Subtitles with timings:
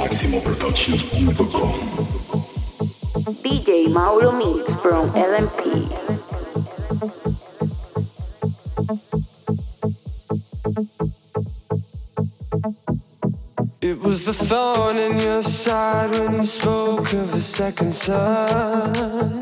[0.00, 1.74] MaximoProductions.com.
[3.44, 5.60] DJ Mauro Mix from LMP.
[13.82, 19.38] It was the thorn in your side when you spoke of a second son.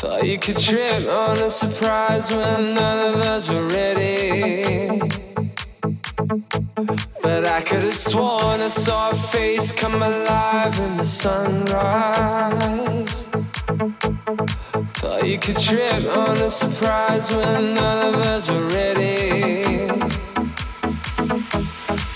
[0.00, 5.25] Thought you could trip on a surprise when none of us were ready.
[7.66, 11.66] Could have sworn I saw a face come alive in the sunrise.
[15.00, 19.88] Thought you could trip on a surprise when none of us were ready.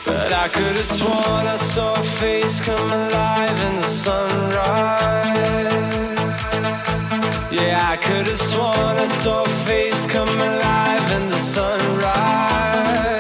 [0.05, 4.87] But I could have sworn I saw a face come alive in the sunrise.
[7.51, 13.20] Yeah, I could have sworn I saw a face come alive in the sunrise.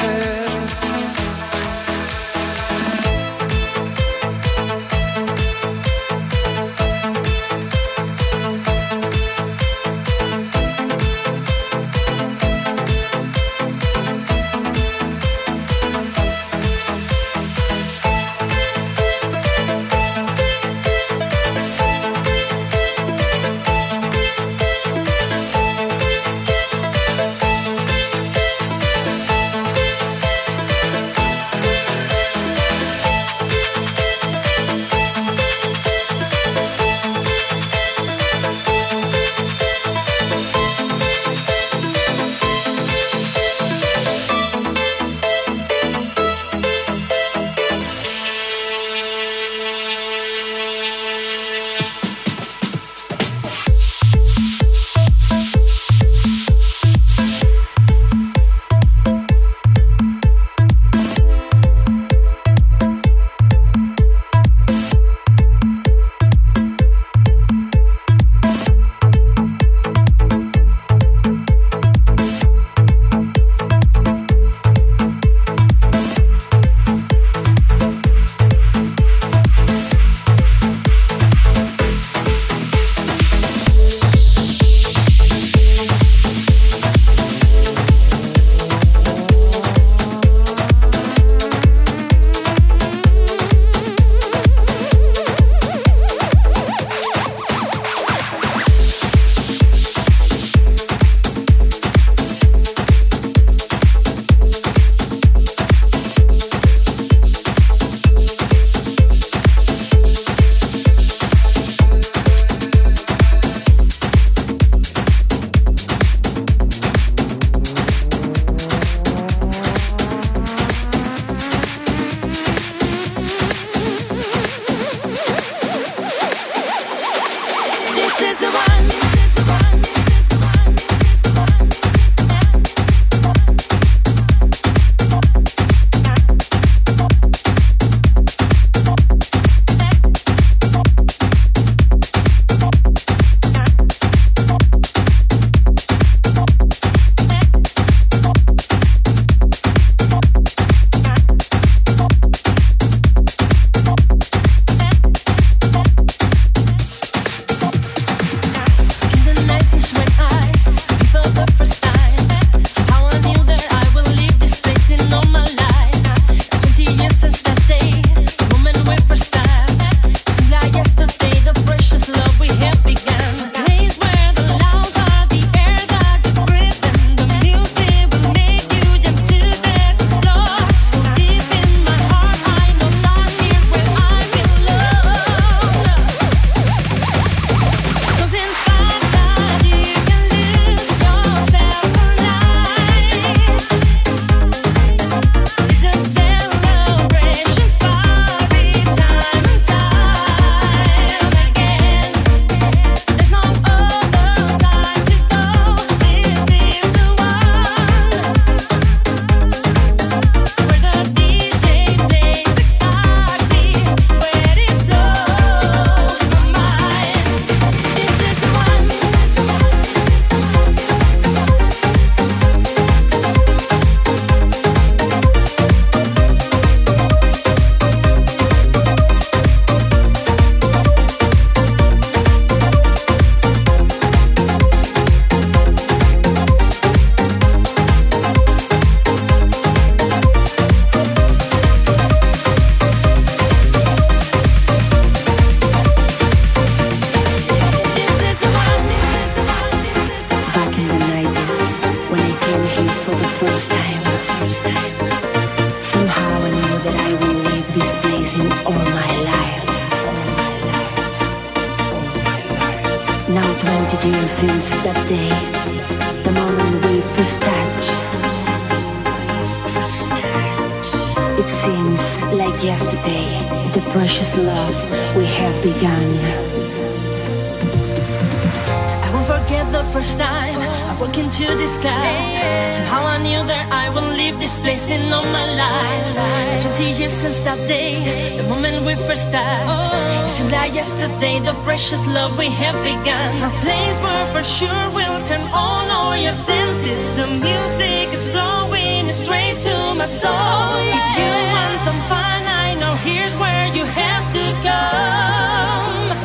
[287.10, 287.98] Since that day,
[288.36, 289.90] the moment we first touched.
[290.24, 293.42] It seemed like yesterday, the precious love we have begun.
[293.42, 297.04] A place where for sure we'll turn on all your senses.
[297.16, 300.30] The music is flowing straight to my soul.
[300.32, 306.16] Oh, if you want some fun, I know here's where you have to come.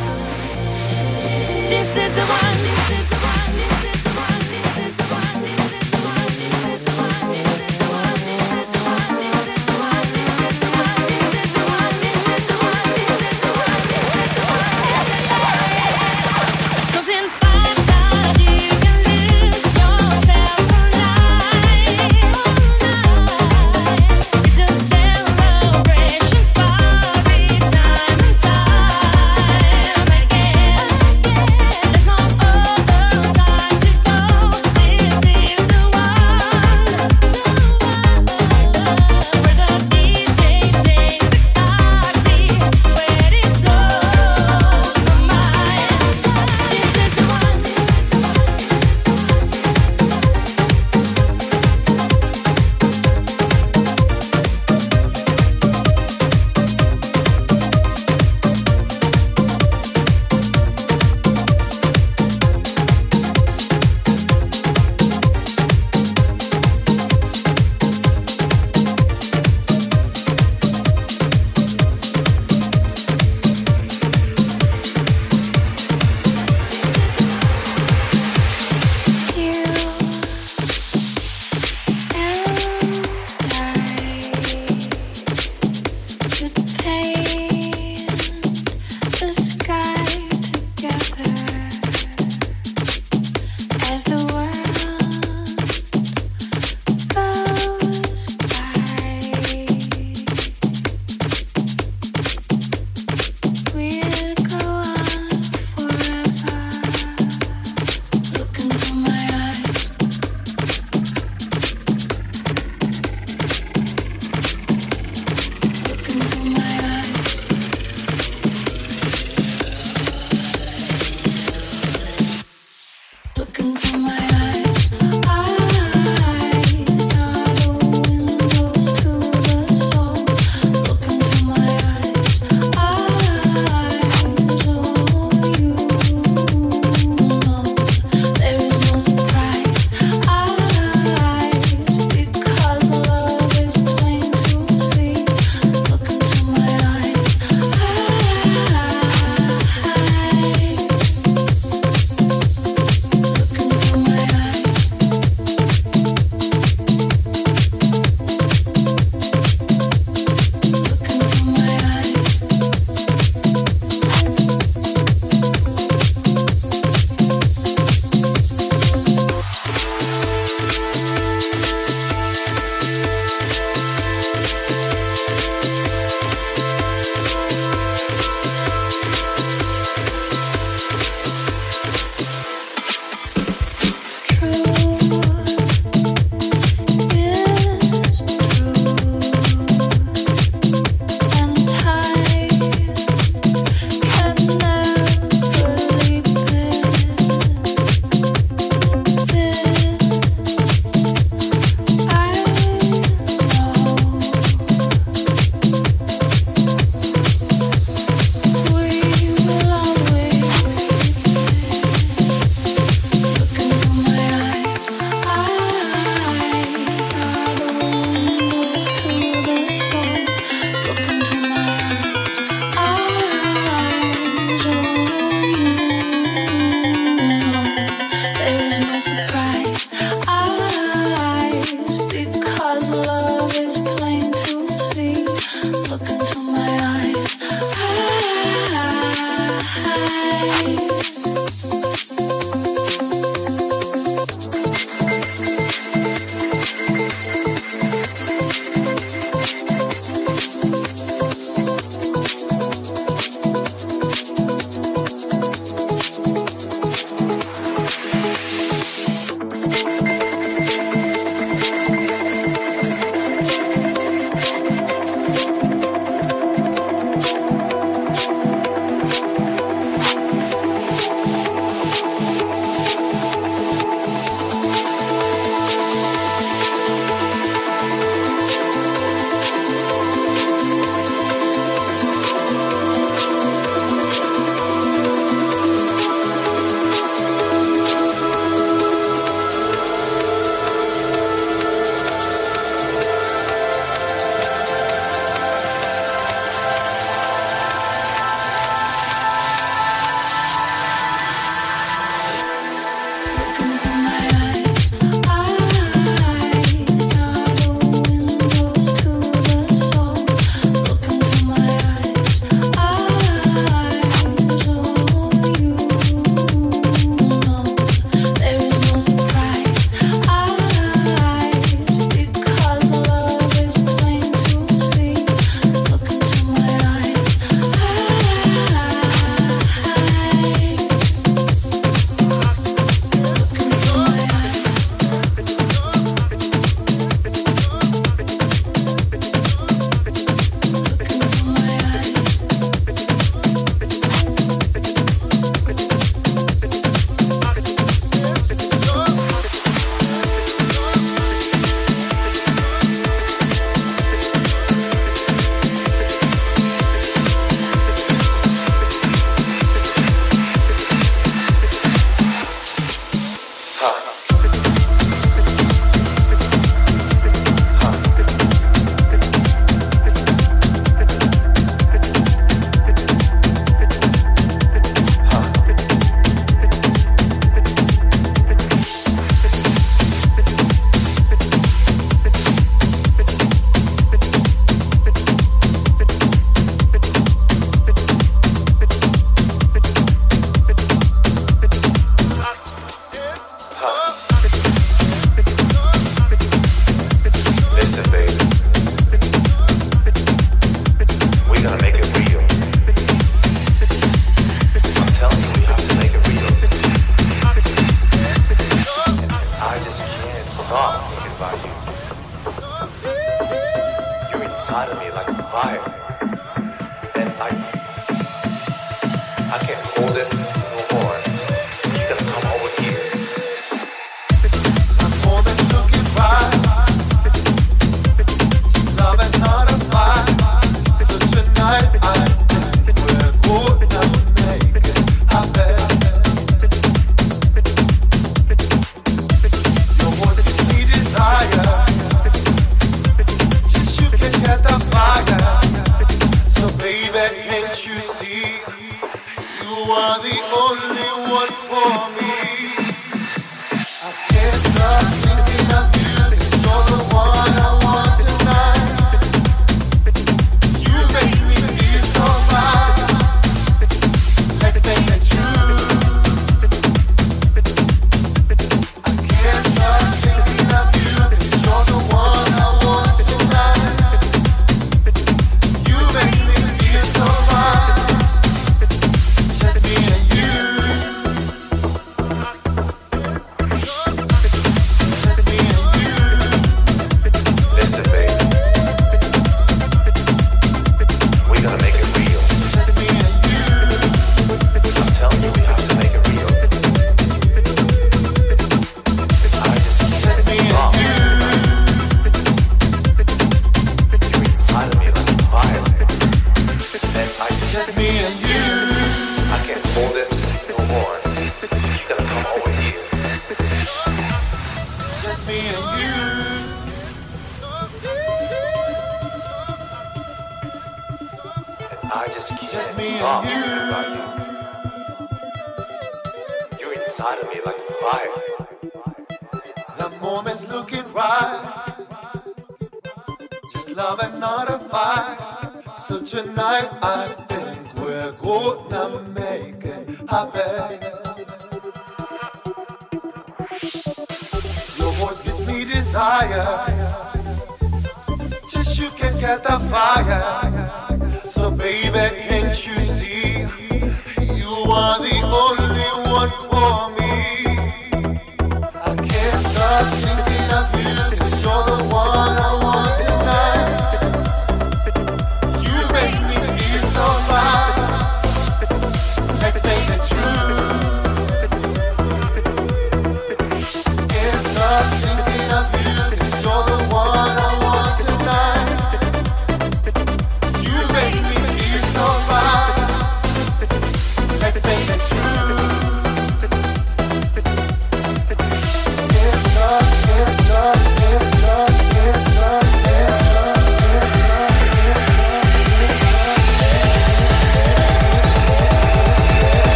[1.70, 3.14] This is the one.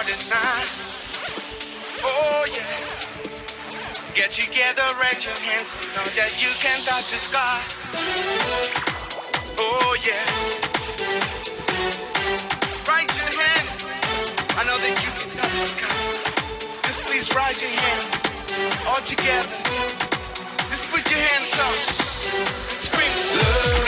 [0.00, 0.70] Party night.
[2.02, 4.14] Oh yeah.
[4.14, 7.60] Get together, raise your hands, know that you can touch the sky.
[9.58, 10.24] Oh yeah.
[12.88, 13.66] Raise your hand.
[14.56, 16.00] I know that you can touch the sky.
[16.86, 18.08] Just please raise your hands
[18.88, 19.52] all together.
[20.70, 21.76] Just put your hands up.
[22.48, 23.12] Scream.
[23.36, 23.79] Love.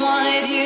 [0.00, 0.57] wanted you.